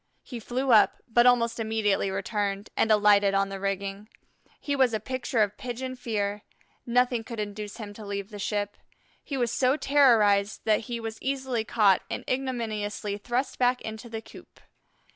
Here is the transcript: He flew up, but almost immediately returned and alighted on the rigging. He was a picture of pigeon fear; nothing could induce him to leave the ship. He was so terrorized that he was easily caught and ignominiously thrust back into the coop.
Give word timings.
He 0.23 0.39
flew 0.39 0.71
up, 0.71 0.97
but 1.07 1.27
almost 1.27 1.59
immediately 1.59 2.09
returned 2.09 2.71
and 2.75 2.89
alighted 2.89 3.35
on 3.35 3.49
the 3.49 3.59
rigging. 3.59 4.09
He 4.59 4.75
was 4.75 4.95
a 4.95 4.99
picture 4.99 5.43
of 5.43 5.57
pigeon 5.59 5.95
fear; 5.95 6.41
nothing 6.87 7.23
could 7.23 7.39
induce 7.39 7.77
him 7.77 7.93
to 7.93 8.03
leave 8.03 8.31
the 8.31 8.39
ship. 8.39 8.77
He 9.23 9.37
was 9.37 9.51
so 9.51 9.77
terrorized 9.77 10.61
that 10.65 10.79
he 10.89 10.99
was 10.99 11.21
easily 11.21 11.63
caught 11.63 12.01
and 12.09 12.25
ignominiously 12.27 13.19
thrust 13.19 13.59
back 13.59 13.79
into 13.83 14.09
the 14.09 14.23
coop. 14.23 14.59